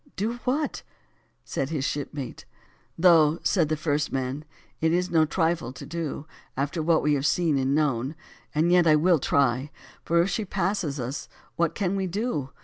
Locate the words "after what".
6.57-7.03